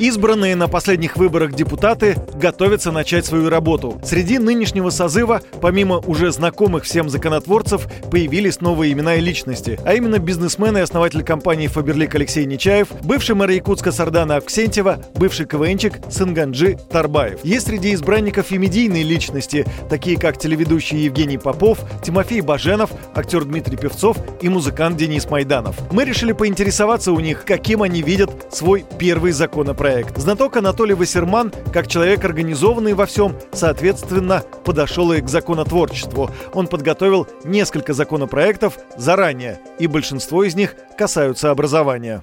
[0.00, 4.00] Избранные на последних выборах депутаты готовятся начать свою работу.
[4.02, 10.18] Среди нынешнего созыва, помимо уже знакомых всем законотворцев, появились новые имена и личности, а именно
[10.18, 16.78] бизнесмен и основатель компании «Фаберлик» Алексей Нечаев, бывший мэр Якутска Сардана Аксентьева, бывший КВНчик Сынганджи
[16.90, 17.44] Тарбаев.
[17.44, 23.76] Есть среди избранников и медийные личности, такие как телеведущий Евгений Попов, Тимофей Баженов, актер Дмитрий
[23.76, 25.76] Певцов и музыкант Денис Майданов.
[25.92, 30.16] Мы решили поинтересоваться у них, каким они видят свой первый законопроект проект.
[30.16, 36.30] Знаток Анатолий Вассерман, как человек организованный во всем, соответственно, подошел и к законотворчеству.
[36.54, 42.22] Он подготовил несколько законопроектов заранее, и большинство из них касаются образования.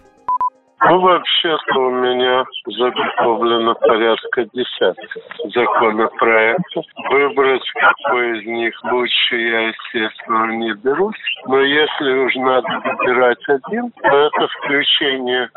[0.80, 5.20] Ну, вообще-то у меня заготовлено порядка десятка
[5.54, 6.86] законопроектов.
[7.10, 11.16] Выбрать, какой из них лучше, я, естественно, не берусь.
[11.48, 15.50] Но если уж надо выбирать один, то это включение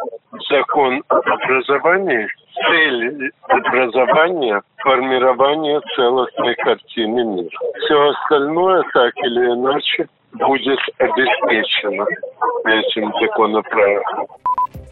[0.48, 7.58] закон об образовании цель образования– формирование целостной картины мира.
[7.80, 12.06] Все остальное, так или иначе, будет обеспечено
[12.64, 14.26] этим законопроектом.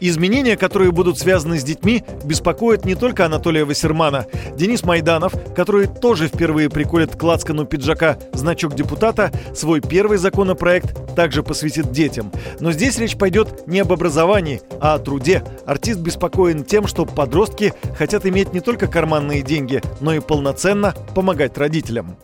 [0.01, 4.25] Изменения, которые будут связаны с детьми, беспокоят не только Анатолия Вассермана.
[4.55, 11.43] Денис Майданов, который тоже впервые приколет к лацкану пиджака значок депутата, свой первый законопроект также
[11.43, 12.31] посвятит детям.
[12.59, 15.43] Но здесь речь пойдет не об образовании, а о труде.
[15.65, 21.57] Артист беспокоен тем, что подростки хотят иметь не только карманные деньги, но и полноценно помогать
[21.57, 22.15] родителям.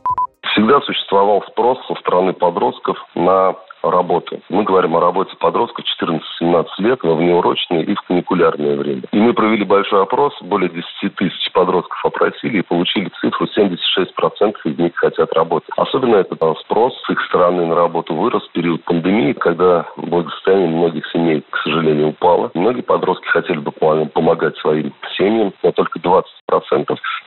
[0.52, 4.42] Всегда существовал спрос со стороны подростков на работы.
[4.50, 9.04] Мы говорим о работе подростка 14 18 лет во внеурочное и в каникулярное время.
[9.12, 14.78] И мы провели большой опрос, более 10 тысяч подростков опросили и получили цифру 76% из
[14.78, 15.70] них хотят работать.
[15.78, 21.06] Особенно этот спрос с их стороны на работу вырос в период пандемии, когда благосостояние многих
[21.12, 22.52] семей, к сожалению, упало.
[22.54, 26.26] Многие подростки хотели бы помогать своим семьям, но только 20%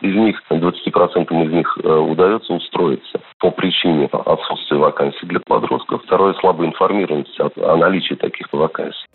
[0.03, 6.03] из них, 20% из них э, удается устроиться по причине отсутствия вакансий для подростков.
[6.05, 9.08] Второе– слабая информированность о, наличии таких вакансий.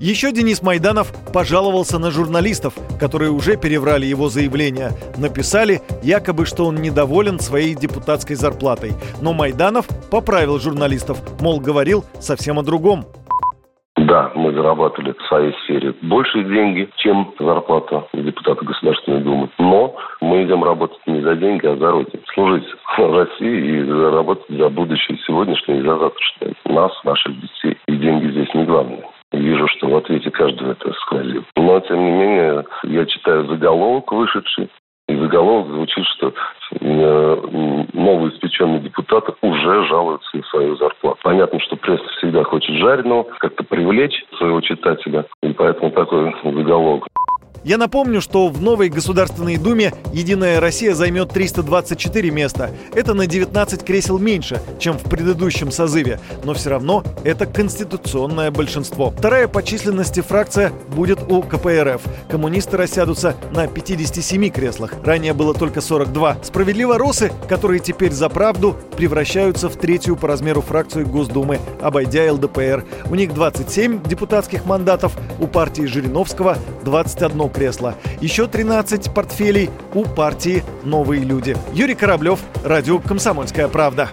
[0.00, 4.90] Еще Денис Майданов пожаловался на журналистов, которые уже переврали его заявление.
[5.16, 8.92] Написали, якобы, что он недоволен своей депутатской зарплатой.
[9.22, 13.04] Но Майданов поправил журналистов, мол, говорил совсем о другом.
[13.96, 19.48] Да, мы зарабатывали в своей сфере большие деньги, чем зарплата депутата Государственной Думы.
[19.58, 22.22] Но мы идем работать не за деньги, а за Родину.
[22.34, 22.66] Служить
[22.98, 26.54] России и заработать за будущее сегодняшнее и за завтрашнее.
[26.66, 27.78] Нас, наших детей.
[27.86, 29.04] И деньги здесь не главное.
[29.94, 31.44] В ответе каждого это сквозит.
[31.54, 34.68] Но, тем не менее, я читаю заголовок вышедший,
[35.06, 36.32] и заголовок звучит, что
[36.80, 37.36] э,
[37.92, 41.20] новоиспеченные депутаты уже жалуются на свою зарплату.
[41.22, 47.06] Понятно, что пресса всегда хочет жареного, как-то привлечь своего читателя, и поэтому такой заголовок.
[47.64, 52.70] Я напомню, что в новой Государственной Думе «Единая Россия» займет 324 места.
[52.94, 59.14] Это на 19 кресел меньше, чем в предыдущем созыве, но все равно это конституционное большинство.
[59.16, 62.02] Вторая по численности фракция будет у КПРФ.
[62.28, 64.92] Коммунисты рассядутся на 57 креслах.
[65.02, 66.36] Ранее было только 42.
[66.42, 72.84] Справедливо Росы, которые теперь за правду, превращаются в третью по размеру фракцию Госдумы, обойдя ЛДПР.
[73.08, 77.94] У них 27 депутатских мандатов, у партии Жириновского 21 кресла.
[78.20, 81.56] Еще 13 портфелей у партии «Новые люди».
[81.72, 84.10] Юрий Кораблев, радио «Комсомольская правда».